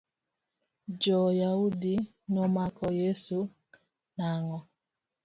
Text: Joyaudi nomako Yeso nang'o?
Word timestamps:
Joyaudi 1.01 1.93
nomako 2.33 2.85
Yeso 2.99 3.39
nang'o? 4.17 4.57